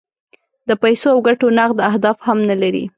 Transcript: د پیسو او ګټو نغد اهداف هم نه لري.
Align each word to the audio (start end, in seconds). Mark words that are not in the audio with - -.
د 0.67 0.69
پیسو 0.81 1.07
او 1.13 1.19
ګټو 1.27 1.47
نغد 1.57 1.77
اهداف 1.89 2.17
هم 2.27 2.39
نه 2.49 2.55
لري. 2.61 2.83